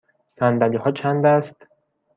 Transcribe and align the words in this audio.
صندلی 0.27 0.77
ها 0.77 0.91
چند 0.91 1.25
است؟ 1.25 1.55